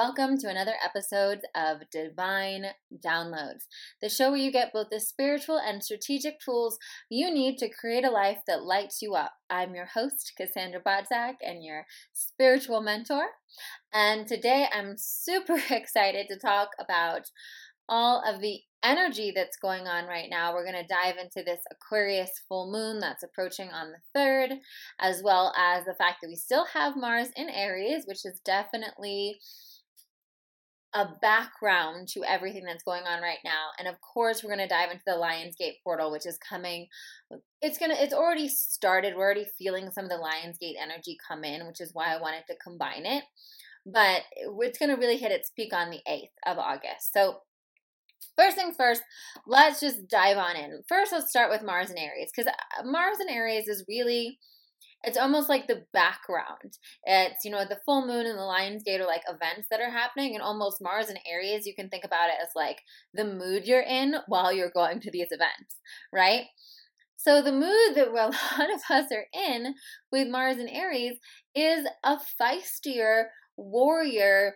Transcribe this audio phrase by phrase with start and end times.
[0.00, 2.64] welcome to another episode of Divine
[3.04, 3.66] Downloads,
[4.00, 6.78] the show where you get both the spiritual and strategic tools
[7.10, 9.34] you need to create a life that lights you up.
[9.50, 11.84] I'm your host, Cassandra Bodzak, and your
[12.14, 13.24] spiritual mentor.
[13.92, 17.30] And today I'm super excited to talk about
[17.86, 20.54] all of the energy that's going on right now.
[20.54, 24.60] We're going to dive into this Aquarius full moon that's approaching on the 3rd,
[24.98, 29.40] as well as the fact that we still have Mars in Aries, which is definitely
[30.92, 33.68] a background to everything that's going on right now.
[33.78, 36.88] And of course, we're going to dive into the Lionsgate portal, which is coming.
[37.62, 39.14] It's going to, it's already started.
[39.14, 42.44] We're already feeling some of the Lionsgate energy come in, which is why I wanted
[42.48, 43.24] to combine it.
[43.86, 47.12] But it's going to really hit its peak on the 8th of August.
[47.12, 47.42] So
[48.36, 49.02] First things first,
[49.46, 50.82] let's just dive on in.
[50.88, 54.38] First, let's start with Mars and Aries because uh, Mars and Aries is really,
[55.02, 56.78] it's almost like the background.
[57.04, 59.90] It's, you know, the full moon and the Lion's Gate are like events that are
[59.90, 62.80] happening, and almost Mars and Aries, you can think about it as like
[63.14, 65.76] the mood you're in while you're going to these events,
[66.12, 66.44] right?
[67.16, 69.74] So the mood that a lot of us are in
[70.10, 71.18] with Mars and Aries
[71.54, 73.24] is a feistier
[73.56, 74.54] warrior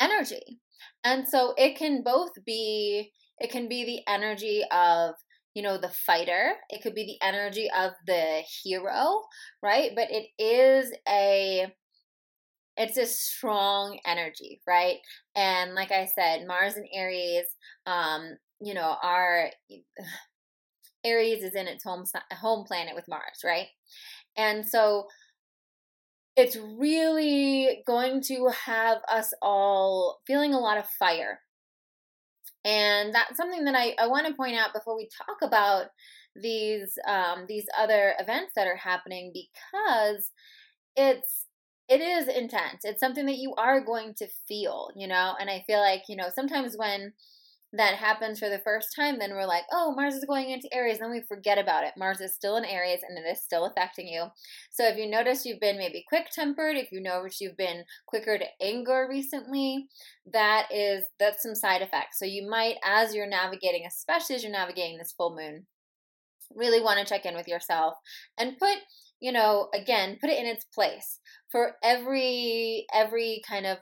[0.00, 0.60] energy
[1.04, 5.14] and so it can both be it can be the energy of
[5.58, 6.52] you know the fighter.
[6.70, 9.24] It could be the energy of the hero
[9.60, 9.90] right?
[9.96, 11.74] But it is a
[12.76, 14.98] it's a strong energy right?
[15.34, 17.46] And like i said mars and aries
[17.86, 19.50] um you know are
[21.04, 23.66] aries is in its home home planet with mars right?
[24.36, 25.06] And so
[26.36, 31.40] it's really going to have us all feeling a lot of fire.
[32.64, 35.86] And that's something that I, I want to point out before we talk about
[36.34, 40.30] these um, these other events that are happening because
[40.96, 41.46] it's
[41.88, 42.84] it is intense.
[42.84, 45.34] It's something that you are going to feel, you know.
[45.40, 47.12] And I feel like you know sometimes when
[47.72, 50.98] that happens for the first time, then we're like, oh, Mars is going into Aries.
[50.98, 51.92] Then we forget about it.
[51.98, 54.24] Mars is still in Aries and it is still affecting you.
[54.70, 58.38] So if you notice you've been maybe quick tempered, if you notice you've been quicker
[58.38, 59.88] to anger recently,
[60.32, 62.18] that is, that's some side effects.
[62.18, 65.66] So you might, as you're navigating, especially as you're navigating this full moon,
[66.54, 67.94] really want to check in with yourself
[68.38, 68.78] and put
[69.20, 71.20] you know again put it in its place
[71.50, 73.78] for every every kind of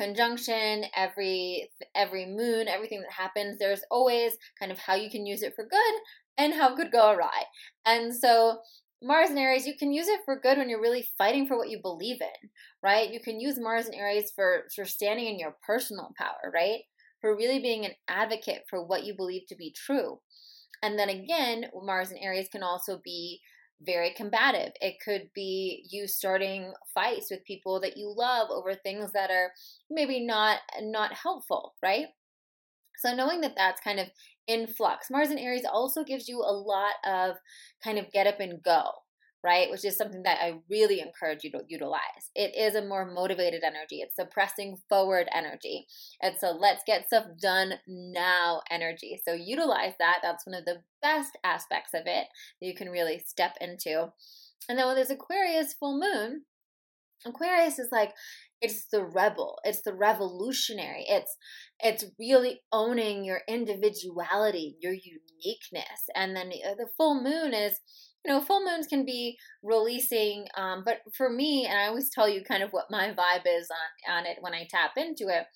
[0.00, 5.42] conjunction, every every moon, everything that happens, there's always kind of how you can use
[5.42, 5.94] it for good
[6.38, 7.44] and how it could go awry.
[7.84, 8.60] And so
[9.02, 11.70] Mars and Aries, you can use it for good when you're really fighting for what
[11.70, 12.50] you believe in,
[12.82, 13.10] right?
[13.10, 16.80] You can use Mars and Aries for, for standing in your personal power, right?
[17.20, 20.20] For really being an advocate for what you believe to be true.
[20.82, 23.40] And then again, Mars and Aries can also be
[23.82, 24.72] very combative.
[24.80, 29.52] It could be you starting fights with people that you love over things that are
[29.90, 32.06] maybe not not helpful, right?
[32.98, 34.08] So knowing that that's kind of
[34.46, 35.10] in flux.
[35.10, 37.36] Mars and Aries also gives you a lot of
[37.82, 38.90] kind of get up and go,
[39.42, 39.70] right?
[39.70, 42.30] Which is something that I really encourage you to utilize.
[42.34, 44.00] It is a more motivated energy.
[44.00, 45.86] It's a pressing forward energy.
[46.20, 49.20] It's a let's get stuff done now energy.
[49.26, 50.18] So utilize that.
[50.22, 52.26] That's one of the best aspects of it
[52.60, 54.12] that you can really step into.
[54.68, 56.42] And then when there's Aquarius full moon,
[57.26, 58.12] Aquarius is like
[58.60, 61.36] it's the rebel it's the revolutionary it's
[61.80, 67.80] it's really owning your individuality your uniqueness and then the full moon is
[68.24, 72.28] you know, full moons can be releasing, um, but for me, and I always tell
[72.28, 75.46] you kind of what my vibe is on, on it when I tap into it.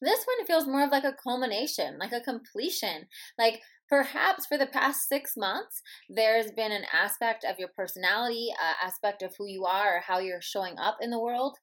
[0.00, 3.06] This one feels more of like a culmination, like a completion.
[3.38, 8.86] Like perhaps for the past six months, there's been an aspect of your personality, uh,
[8.86, 11.56] aspect of who you are, or how you're showing up in the world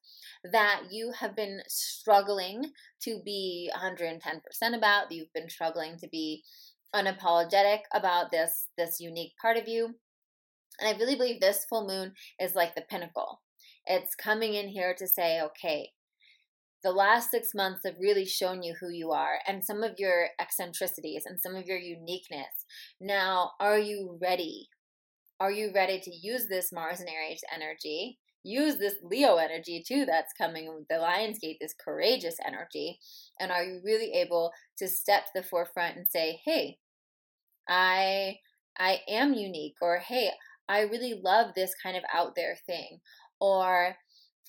[0.50, 2.72] that you have been struggling
[3.02, 4.20] to be 110%
[4.76, 5.12] about.
[5.12, 6.42] You've been struggling to be
[6.94, 9.96] unapologetic about this this unique part of you
[10.80, 13.40] and I really believe this full moon is like the pinnacle.
[13.86, 15.90] It's coming in here to say, okay,
[16.82, 20.28] the last six months have really shown you who you are and some of your
[20.38, 22.66] eccentricities and some of your uniqueness.
[23.00, 24.68] Now, are you ready?
[25.40, 28.18] Are you ready to use this Mars and Aries energy?
[28.42, 32.98] Use this Leo energy too that's coming with the Lionsgate, this courageous energy.
[33.40, 36.78] And are you really able to step to the forefront and say, hey,
[37.66, 38.36] I
[38.78, 40.30] I am unique, or hey,
[40.68, 43.00] I really love this kind of out there thing.
[43.40, 43.96] Or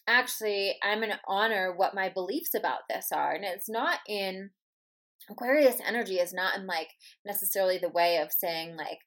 [0.08, 3.34] actually, I'm going to honor what my beliefs about this are.
[3.34, 4.52] And it's not in
[5.30, 6.90] Aquarius energy is not in like
[7.26, 9.00] necessarily the way of saying like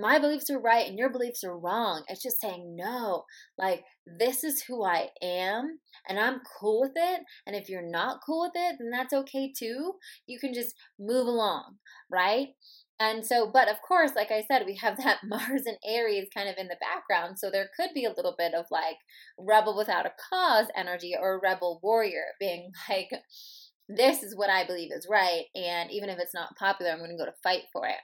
[0.00, 2.04] my beliefs are right and your beliefs are wrong.
[2.08, 3.24] It's just saying no,
[3.58, 5.78] like this is who I am
[6.08, 7.20] and I'm cool with it.
[7.46, 9.94] And if you're not cool with it, then that's okay too.
[10.26, 11.76] You can just move along,
[12.10, 12.48] right?
[13.00, 16.48] And so, but of course, like I said, we have that Mars and Aries kind
[16.48, 17.38] of in the background.
[17.38, 18.96] So there could be a little bit of like
[19.38, 23.10] rebel without a cause energy or rebel warrior being like,
[23.88, 25.44] this is what I believe is right.
[25.54, 27.96] And even if it's not popular, I'm going to go to fight for it.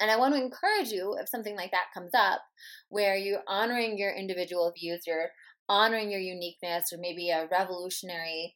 [0.00, 2.40] And I want to encourage you if something like that comes up,
[2.88, 5.30] where you're honoring your individual views, you're
[5.68, 8.54] honoring your uniqueness, or maybe a revolutionary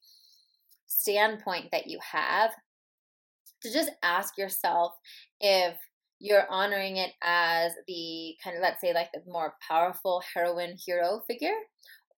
[0.86, 2.52] standpoint that you have,
[3.62, 4.92] to just ask yourself
[5.40, 5.76] if
[6.18, 11.22] you're honoring it as the kind of, let's say, like the more powerful heroine hero
[11.26, 11.54] figure,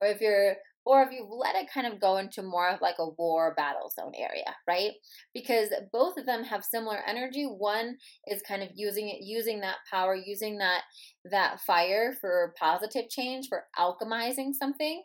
[0.00, 0.56] or if you're
[0.86, 3.90] or if you've let it kind of go into more of like a war battle
[3.98, 4.92] zone area, right?
[5.32, 7.44] Because both of them have similar energy.
[7.44, 10.82] One is kind of using it, using that power, using that
[11.30, 15.02] that fire for positive change, for alchemizing something,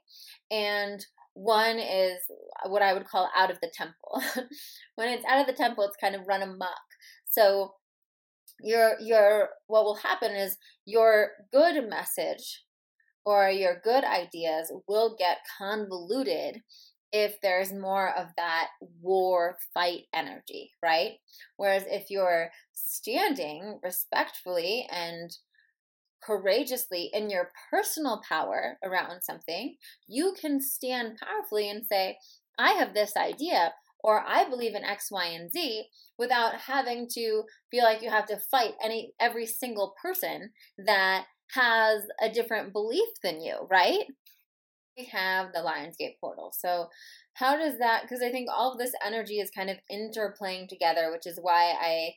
[0.51, 1.05] and
[1.39, 2.17] one is
[2.65, 4.21] what I would call out of the temple.
[4.95, 6.69] when it's out of the temple, it's kind of run amok.
[7.29, 7.75] So
[8.61, 12.63] your your what will happen is your good message
[13.25, 16.61] or your good ideas will get convoluted
[17.13, 18.67] if there's more of that
[19.01, 21.13] war fight energy, right?
[21.55, 25.31] Whereas if you're standing respectfully and
[26.21, 29.75] courageously in your personal power around something,
[30.07, 32.17] you can stand powerfully and say,
[32.57, 33.73] I have this idea,
[34.03, 35.85] or I believe in X, Y, and Z
[36.17, 42.03] without having to feel like you have to fight any every single person that has
[42.21, 44.05] a different belief than you, right?
[44.97, 46.53] We have the Lionsgate portal.
[46.57, 46.89] So,
[47.33, 48.01] how does that?
[48.01, 51.73] Because I think all of this energy is kind of interplaying together, which is why
[51.79, 52.15] I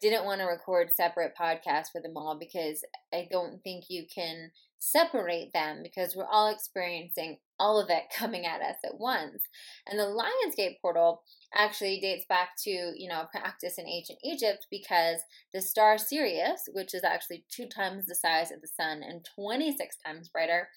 [0.00, 4.50] didn't want to record separate podcasts for them all because I don't think you can
[4.78, 9.44] separate them because we're all experiencing all of it coming at us at once.
[9.86, 11.22] And the Lionsgate portal
[11.54, 15.20] actually dates back to, you know, practice in ancient Egypt because
[15.52, 19.96] the star Sirius, which is actually two times the size of the sun and 26
[20.04, 20.68] times brighter,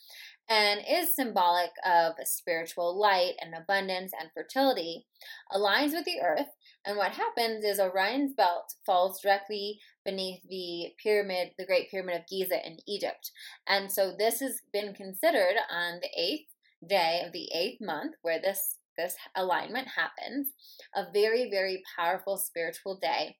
[0.49, 5.05] and is symbolic of spiritual light and abundance and fertility,
[5.53, 6.49] aligns with the earth.
[6.85, 12.27] And what happens is Orion's belt falls directly beneath the pyramid, the Great Pyramid of
[12.27, 13.31] Giza in Egypt.
[13.67, 16.49] And so this has been considered on the eighth
[16.85, 20.49] day of the eighth month, where this this alignment happens,
[20.95, 23.37] a very, very powerful spiritual day.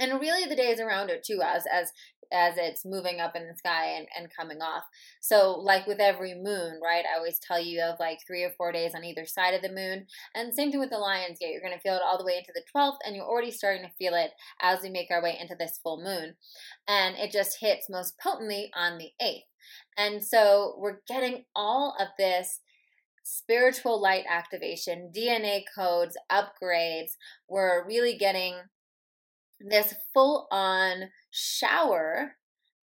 [0.00, 1.92] And really the days around it too, as as
[2.32, 4.84] as it's moving up in the sky and, and coming off.
[5.20, 7.04] So like with every moon, right?
[7.04, 9.68] I always tell you of like three or four days on either side of the
[9.68, 10.06] moon.
[10.34, 11.52] And same thing with the Lion's Gate.
[11.52, 13.92] You're gonna feel it all the way into the 12th, and you're already starting to
[13.98, 16.34] feel it as we make our way into this full moon.
[16.86, 19.44] And it just hits most potently on the 8th.
[19.96, 22.60] And so we're getting all of this
[23.24, 27.12] spiritual light activation, DNA codes, upgrades.
[27.48, 28.56] We're really getting
[29.60, 32.36] this full on shower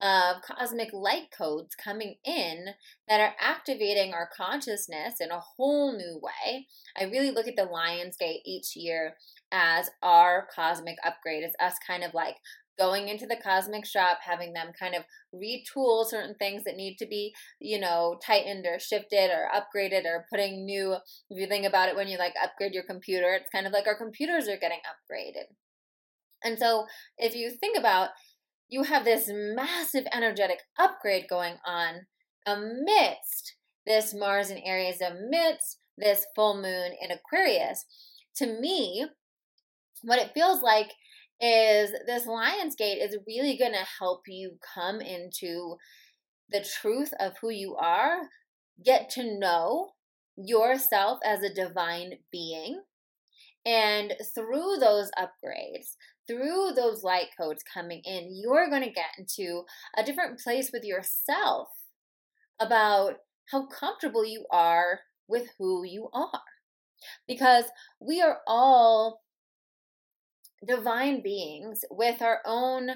[0.00, 2.66] of cosmic light codes coming in
[3.08, 6.66] that are activating our consciousness in a whole new way.
[6.98, 9.14] I really look at the Lion's Gate each year
[9.50, 12.36] as our cosmic upgrade, as us kind of like
[12.78, 15.04] going into the cosmic shop, having them kind of
[15.34, 20.26] retool certain things that need to be, you know, tightened or shifted or upgraded or
[20.30, 20.92] putting new.
[20.92, 23.86] If you think about it, when you like upgrade your computer, it's kind of like
[23.86, 25.54] our computers are getting upgraded.
[26.44, 26.86] And so
[27.18, 28.10] if you think about,
[28.68, 32.06] you have this massive energetic upgrade going on
[32.46, 33.54] amidst
[33.86, 37.84] this Mars and Aries, amidst this full moon in Aquarius.
[38.36, 39.06] To me,
[40.02, 40.92] what it feels like
[41.40, 45.76] is this Lion's Gate is really going to help you come into
[46.50, 48.18] the truth of who you are,
[48.84, 49.90] get to know
[50.36, 52.82] yourself as a divine being.
[53.66, 55.96] And through those upgrades,
[56.28, 59.64] through those light codes coming in, you're going to get into
[59.98, 61.68] a different place with yourself
[62.60, 63.16] about
[63.50, 66.40] how comfortable you are with who you are.
[67.26, 67.64] Because
[68.00, 69.22] we are all
[70.66, 72.90] divine beings with our own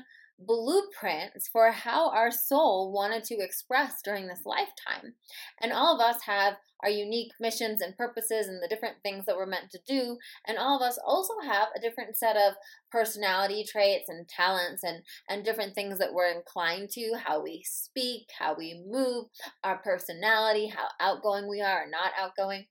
[0.47, 5.15] blueprints for how our soul wanted to express during this lifetime.
[5.61, 9.37] And all of us have our unique missions and purposes and the different things that
[9.37, 10.17] we're meant to do.
[10.47, 12.55] And all of us also have a different set of
[12.91, 18.29] personality traits and talents and, and different things that we're inclined to, how we speak,
[18.39, 19.27] how we move,
[19.63, 22.67] our personality, how outgoing we are or not outgoing.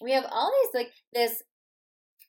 [0.00, 1.42] We have all these like this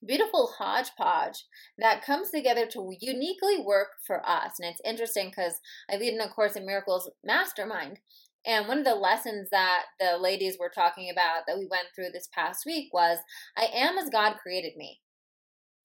[0.05, 1.45] beautiful hodgepodge
[1.77, 4.53] that comes together to uniquely work for us.
[4.59, 5.59] And it's interesting because
[5.91, 7.99] I lead in a Course in Miracles mastermind.
[8.45, 12.11] And one of the lessons that the ladies were talking about that we went through
[12.13, 13.19] this past week was
[13.57, 15.01] I am as God created me.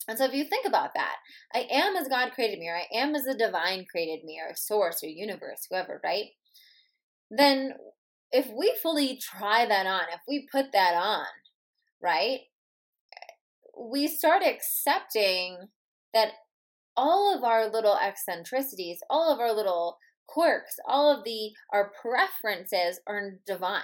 [0.06, 1.16] And so if you think about that,
[1.54, 4.54] I am as God created me, or I am as the divine created me, or
[4.54, 6.26] source, or universe, whoever, right?
[7.30, 7.72] Then
[8.30, 11.26] if we fully try that on, if we put that on,
[12.02, 12.40] right,
[13.78, 15.68] we start accepting
[16.12, 16.32] that
[16.96, 23.00] all of our little eccentricities, all of our little quirks, all of the our preferences
[23.06, 23.82] are divine,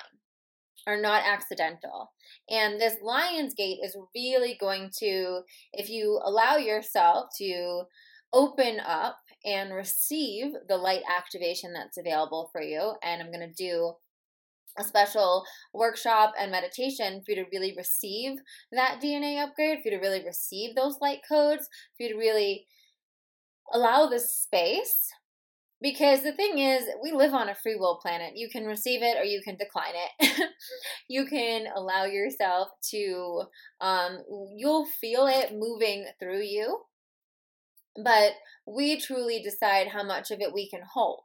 [0.87, 2.12] are not accidental.
[2.49, 5.40] And this Lion's Gate is really going to,
[5.73, 7.82] if you allow yourself to
[8.32, 13.54] open up and receive the light activation that's available for you, and I'm going to
[13.54, 13.94] do
[14.79, 18.39] a special workshop and meditation for you to really receive
[18.73, 22.67] that DNA upgrade, for you to really receive those light codes, for you to really
[23.73, 25.09] allow this space.
[25.83, 28.33] Because the thing is, we live on a free will planet.
[28.37, 30.50] You can receive it or you can decline it.
[31.09, 33.45] you can allow yourself to,
[33.81, 34.19] um,
[34.55, 36.81] you'll feel it moving through you.
[37.97, 38.33] But
[38.67, 41.25] we truly decide how much of it we can hold,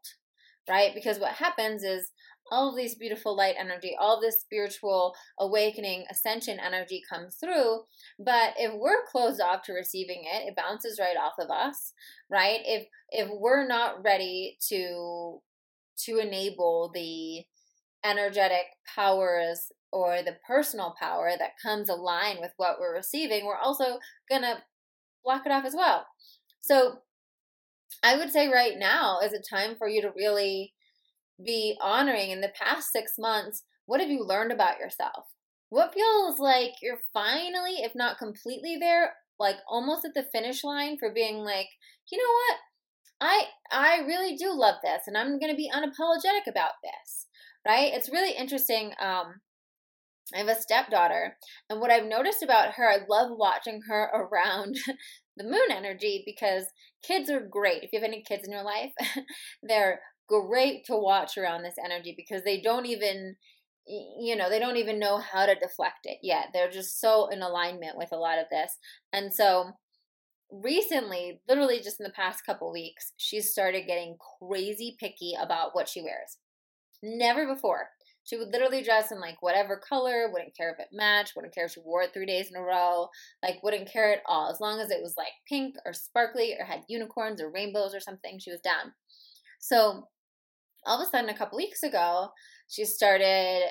[0.69, 0.91] right?
[0.95, 2.11] Because what happens is
[2.51, 7.81] all of these beautiful light energy, all this spiritual awakening, ascension energy comes through.
[8.19, 11.93] But if we're closed off to receiving it, it bounces right off of us,
[12.29, 12.59] right?
[12.63, 15.41] If if we're not ready to
[16.05, 17.43] to enable the
[18.07, 23.99] energetic powers or the personal power that comes aligned with what we're receiving, we're also
[24.29, 24.63] gonna
[25.23, 26.05] block it off as well.
[26.61, 26.99] So
[28.03, 30.74] I would say right now is a time for you to really
[31.43, 35.25] be honoring in the past six months what have you learned about yourself?
[35.69, 40.97] What feels like you're finally, if not completely there, like almost at the finish line
[40.97, 41.67] for being like,
[42.11, 42.57] you know what?
[43.21, 47.27] I I really do love this and I'm going to be unapologetic about this.
[47.67, 47.93] Right?
[47.93, 49.41] It's really interesting um
[50.33, 51.37] I have a stepdaughter,
[51.69, 54.75] and what I've noticed about her, I love watching her around
[55.37, 56.65] the moon energy because
[57.03, 57.83] kids are great.
[57.83, 58.91] If you have any kids in your life,
[59.63, 63.35] they're great to watch around this energy because they don't even
[63.87, 66.47] you know they don't even know how to deflect it yet.
[66.53, 68.77] They're just so in alignment with a lot of this.
[69.13, 69.71] And so
[70.51, 75.87] recently literally just in the past couple weeks she's started getting crazy picky about what
[75.89, 76.37] she wears.
[77.03, 77.89] Never before.
[78.23, 81.65] She would literally dress in like whatever color wouldn't care if it matched wouldn't care
[81.65, 83.07] if she wore it three days in a row
[83.43, 84.49] like wouldn't care at all.
[84.49, 87.99] As long as it was like pink or sparkly or had unicorns or rainbows or
[87.99, 88.93] something she was down.
[89.59, 90.07] So
[90.85, 92.29] all of a sudden, a couple weeks ago,
[92.67, 93.69] she started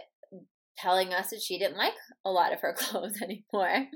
[0.76, 1.94] telling us that she didn't like
[2.25, 3.87] a lot of her clothes anymore.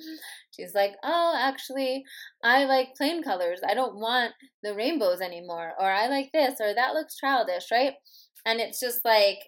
[0.54, 2.04] She's like, "Oh, actually,
[2.42, 3.60] I like plain colors.
[3.66, 4.32] I don't want
[4.62, 7.94] the rainbows anymore or I like this or that looks childish, right?"
[8.46, 9.38] And it's just like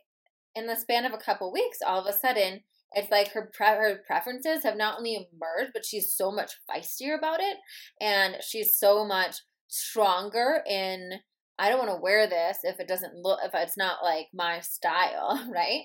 [0.54, 2.60] in the span of a couple weeks, all of a sudden,
[2.92, 7.16] it's like her pre- her preferences have not only emerged, but she's so much feistier
[7.16, 7.56] about it
[8.00, 9.36] and she's so much
[9.68, 11.20] stronger in
[11.60, 14.60] I don't want to wear this if it doesn't look, if it's not like my
[14.60, 15.82] style, right?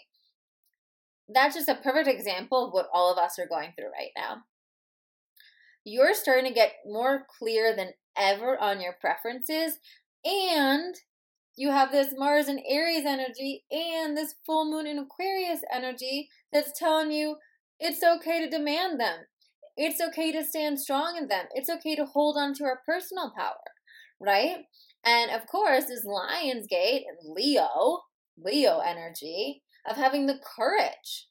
[1.27, 4.37] That's just a perfect example of what all of us are going through right now.
[5.83, 9.79] You're starting to get more clear than ever on your preferences,
[10.23, 10.95] and
[11.57, 16.77] you have this Mars and Aries energy and this full moon in Aquarius energy that's
[16.77, 17.35] telling you
[17.79, 19.25] it's okay to demand them.
[19.75, 21.45] It's okay to stand strong in them.
[21.53, 23.74] It's okay to hold on to our personal power,
[24.19, 24.57] right?
[25.05, 28.01] And of course, this Lionsgate and Leo,
[28.37, 31.27] Leo energy of having the courage.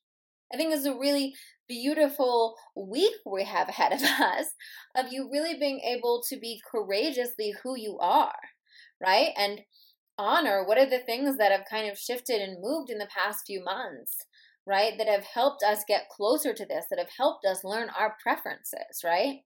[0.52, 1.34] I think it's a really
[1.68, 4.46] beautiful week we have ahead of us
[4.96, 8.34] of you really being able to be courageously who you are,
[9.00, 9.30] right?
[9.36, 9.62] And
[10.16, 13.44] honor what are the things that have kind of shifted and moved in the past
[13.46, 14.16] few months,
[14.66, 14.96] right?
[14.96, 19.02] That have helped us get closer to this, that have helped us learn our preferences,
[19.04, 19.40] right?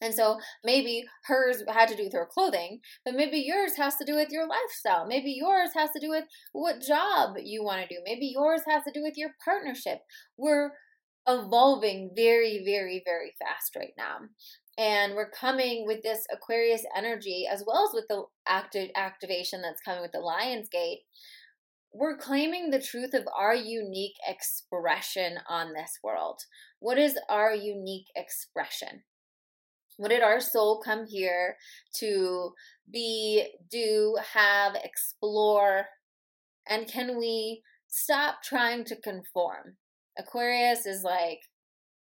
[0.00, 4.04] And so maybe hers had to do with her clothing, but maybe yours has to
[4.04, 5.06] do with your lifestyle.
[5.06, 8.00] Maybe yours has to do with what job you want to do.
[8.04, 10.00] Maybe yours has to do with your partnership.
[10.36, 10.72] We're
[11.26, 14.16] evolving very, very, very fast right now.
[14.76, 19.80] And we're coming with this Aquarius energy as well as with the active activation that's
[19.80, 21.00] coming with the Lion's Gate.
[21.92, 26.40] We're claiming the truth of our unique expression on this world.
[26.80, 29.04] What is our unique expression?
[29.96, 31.56] What did our soul come here
[32.00, 32.52] to
[32.90, 35.86] be, do, have, explore?
[36.68, 39.76] And can we stop trying to conform?
[40.18, 41.40] Aquarius is like,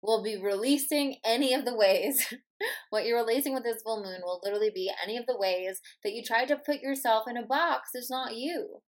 [0.02, 2.34] we'll be releasing any of the ways.
[2.90, 6.14] what you're releasing with this full moon will literally be any of the ways that
[6.14, 8.82] you tried to put yourself in a box It's not you.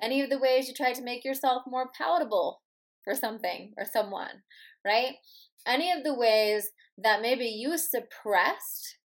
[0.00, 2.60] Any of the ways you tried to make yourself more palatable
[3.04, 4.42] for something or someone,
[4.84, 5.14] right?
[5.66, 8.98] Any of the ways that maybe you suppressed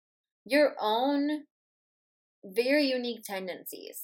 [0.44, 1.44] your own
[2.44, 4.02] very unique tendencies.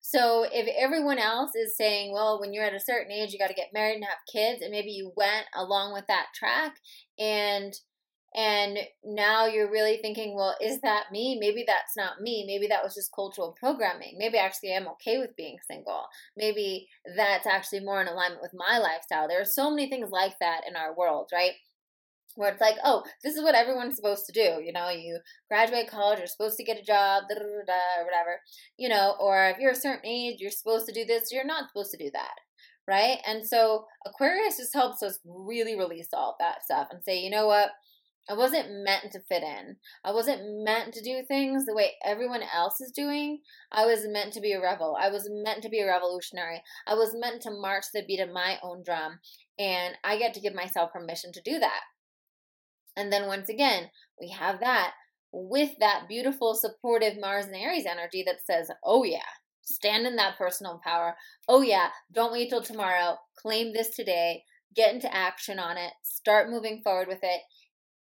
[0.00, 3.48] So if everyone else is saying, well, when you're at a certain age, you got
[3.48, 6.76] to get married and have kids, and maybe you went along with that track,
[7.18, 7.74] and
[8.34, 11.38] and now you're really thinking, well, is that me?
[11.40, 12.44] Maybe that's not me.
[12.46, 14.16] Maybe that was just cultural programming.
[14.18, 16.04] Maybe actually I'm okay with being single.
[16.36, 19.28] Maybe that's actually more in alignment with my lifestyle.
[19.28, 21.52] There are so many things like that in our world, right?
[22.38, 24.62] where it's like, oh, this is what everyone's supposed to do.
[24.64, 25.18] You know, you
[25.48, 28.40] graduate college, you're supposed to get a job, da, da, da, whatever.
[28.76, 31.68] You know, or if you're a certain age, you're supposed to do this, you're not
[31.68, 32.34] supposed to do that.
[32.86, 33.18] Right?
[33.26, 37.48] And so Aquarius just helps us really release all that stuff and say, you know
[37.48, 37.70] what?
[38.28, 39.76] I wasn't meant to fit in.
[40.04, 43.38] I wasn't meant to do things the way everyone else is doing.
[43.72, 44.96] I was meant to be a rebel.
[45.00, 46.62] I was meant to be a revolutionary.
[46.86, 49.20] I was meant to march the beat of my own drum.
[49.58, 51.80] And I get to give myself permission to do that.
[52.96, 54.92] And then once again, we have that
[55.32, 59.20] with that beautiful, supportive Mars and Aries energy that says, oh yeah,
[59.62, 61.14] stand in that personal power.
[61.48, 63.16] Oh yeah, don't wait till tomorrow.
[63.38, 64.42] Claim this today.
[64.74, 65.92] Get into action on it.
[66.02, 67.40] Start moving forward with it.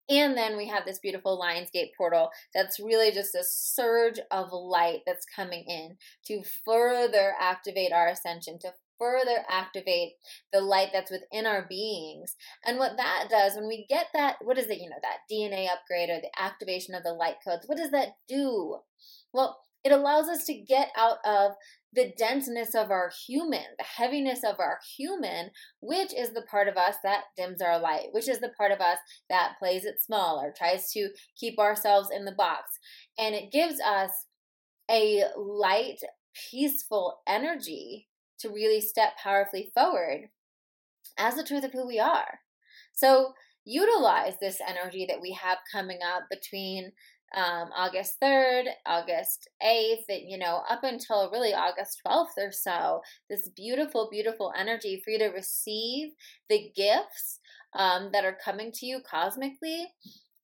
[0.09, 5.01] And then we have this beautiful Lionsgate portal that's really just a surge of light
[5.05, 10.13] that's coming in to further activate our ascension, to further activate
[10.51, 12.35] the light that's within our beings.
[12.65, 15.67] And what that does, when we get that, what is it, you know, that DNA
[15.71, 18.77] upgrade or the activation of the light codes, what does that do?
[19.33, 21.51] Well, it allows us to get out of
[21.94, 26.77] the denseness of our human, the heaviness of our human, which is the part of
[26.77, 28.98] us that dims our light, which is the part of us
[29.29, 32.77] that plays it small or tries to keep ourselves in the box.
[33.17, 34.12] And it gives us
[34.89, 36.00] a light,
[36.51, 38.08] peaceful energy
[38.39, 40.29] to really step powerfully forward
[41.17, 42.39] as the truth of who we are.
[42.94, 43.34] So
[43.65, 46.92] utilize this energy that we have coming up between
[47.35, 53.01] um, August 3rd, August 8th, and, you know, up until really August 12th or so.
[53.29, 56.11] This beautiful, beautiful energy for you to receive
[56.50, 57.40] the gifts
[57.74, 59.87] um, that are coming to you cosmically,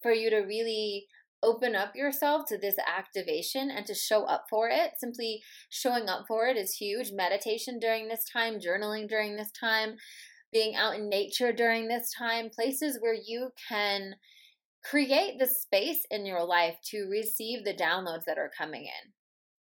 [0.02, 1.08] for you to really
[1.41, 4.91] open up yourself to this activation and to show up for it.
[4.98, 7.12] Simply showing up for it is huge.
[7.12, 9.96] Meditation during this time, journaling during this time,
[10.52, 14.15] being out in nature during this time, places where you can
[14.84, 19.12] create the space in your life to receive the downloads that are coming in.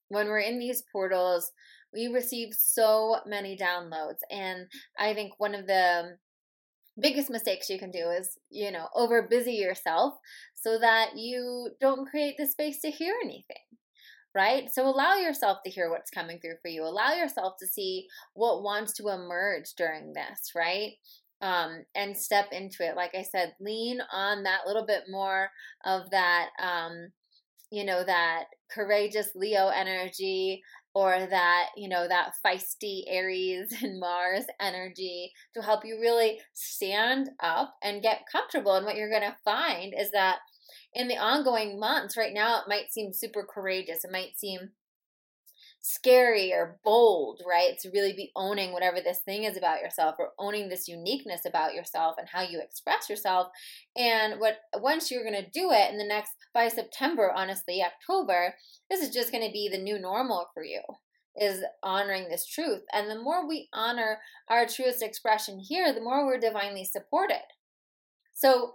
[0.09, 1.51] When we're in these portals,
[1.93, 4.19] we receive so many downloads.
[4.29, 6.17] And I think one of the
[6.99, 10.15] biggest mistakes you can do is, you know, over busy yourself
[10.55, 13.57] so that you don't create the space to hear anything.
[14.33, 14.69] Right?
[14.71, 16.83] So allow yourself to hear what's coming through for you.
[16.83, 20.93] Allow yourself to see what wants to emerge during this, right?
[21.41, 22.95] Um, and step into it.
[22.95, 25.49] Like I said, lean on that little bit more
[25.85, 27.11] of that, um,
[27.71, 30.61] you know, that courageous Leo energy,
[30.93, 37.29] or that, you know, that feisty Aries and Mars energy to help you really stand
[37.41, 38.75] up and get comfortable.
[38.75, 40.39] And what you're going to find is that
[40.93, 44.03] in the ongoing months, right now, it might seem super courageous.
[44.03, 44.71] It might seem
[45.81, 47.77] scary or bold, right?
[47.79, 51.73] To really be owning whatever this thing is about yourself or owning this uniqueness about
[51.73, 53.47] yourself and how you express yourself.
[53.97, 58.53] And what once you're going to do it in the next by September, honestly, October,
[58.89, 60.81] this is just going to be the new normal for you
[61.39, 62.81] is honoring this truth.
[62.93, 67.41] And the more we honor our truest expression here, the more we're divinely supported.
[68.33, 68.73] So,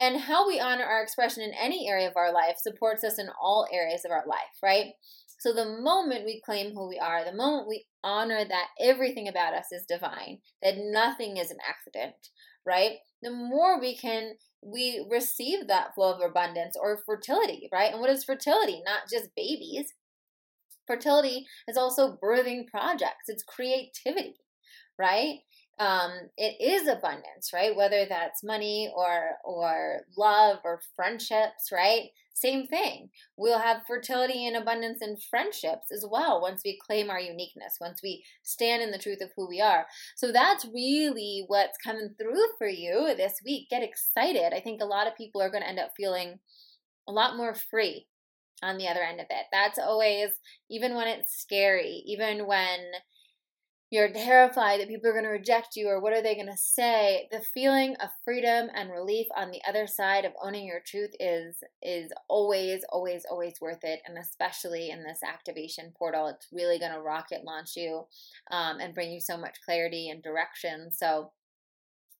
[0.00, 3.28] and how we honor our expression in any area of our life supports us in
[3.40, 4.92] all areas of our life, right?
[5.38, 9.54] So the moment we claim who we are, the moment we honor that everything about
[9.54, 12.30] us is divine, that nothing is an accident,
[12.64, 12.98] right?
[13.22, 17.92] The more we can we receive that flow of abundance or fertility, right?
[17.92, 18.82] And what is fertility?
[18.84, 19.92] Not just babies.
[20.86, 23.28] Fertility is also birthing projects.
[23.28, 24.36] It's creativity,
[24.98, 25.40] right?
[25.78, 27.76] Um, it is abundance, right?
[27.76, 32.10] Whether that's money or or love or friendships, right?
[32.32, 33.08] Same thing.
[33.36, 38.00] We'll have fertility and abundance in friendships as well once we claim our uniqueness, once
[38.02, 39.86] we stand in the truth of who we are.
[40.16, 43.70] So that's really what's coming through for you this week.
[43.70, 44.52] Get excited.
[44.54, 46.38] I think a lot of people are going to end up feeling
[47.08, 48.06] a lot more free
[48.62, 49.46] on the other end of it.
[49.50, 50.30] That's always,
[50.70, 52.80] even when it's scary, even when
[53.96, 56.56] you're terrified that people are going to reject you or what are they going to
[56.56, 61.10] say the feeling of freedom and relief on the other side of owning your truth
[61.18, 66.78] is is always always always worth it and especially in this activation portal it's really
[66.78, 68.04] going to rocket launch you
[68.50, 70.90] um, and bring you so much clarity and direction.
[70.92, 71.32] So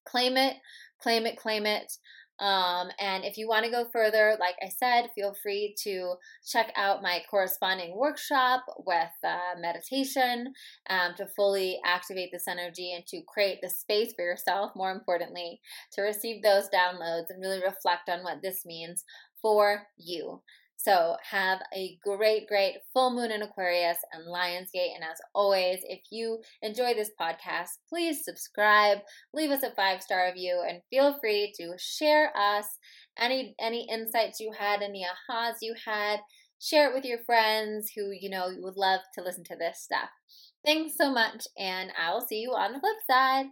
[0.07, 0.57] claim it
[1.01, 1.93] claim it claim it
[2.39, 6.15] um, and if you want to go further, like I said, feel free to
[6.47, 10.53] check out my corresponding workshop with uh, meditation
[10.91, 15.61] um, to fully activate this energy and to create the space for yourself, more importantly,
[15.93, 19.05] to receive those downloads and really reflect on what this means
[19.41, 20.43] for you.
[20.87, 24.95] So have a great, great full moon in Aquarius and Lionsgate.
[24.95, 28.99] And as always, if you enjoy this podcast, please subscribe,
[29.35, 32.67] leave us a five star review, and feel free to share us
[33.19, 36.21] any any insights you had, any ahas you had.
[36.61, 40.09] Share it with your friends who you know would love to listen to this stuff.
[40.65, 43.45] Thanks so much, and I will see you on the flip side.